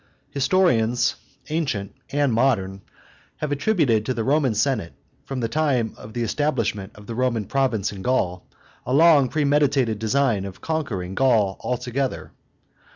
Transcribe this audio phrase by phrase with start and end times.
[0.31, 1.13] Historians,
[1.51, 2.81] ancient and modern,
[3.37, 4.93] have attributed to the Roman Senate,
[5.25, 8.43] from the time of the establishment of the Roman province in Gaul,
[8.83, 12.31] a long premeditated design of conquering Gaul altogether.